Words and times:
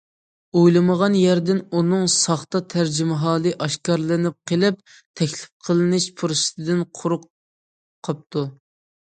ئويلىمىغان 0.59 1.17
يەردىن 1.17 1.59
ئۇنىڭ 1.81 2.07
ساختا 2.13 2.61
تەرجىمىھالى 2.75 3.51
ئاشكارىلىنىپ 3.67 4.37
قىلىپ، 4.53 4.81
تەكلىپ 5.21 5.69
قىلىنىش 5.69 6.09
پۇرسىتىدىن 6.23 6.83
قۇرۇق 7.03 7.31
قاپتۇ. 8.11 8.47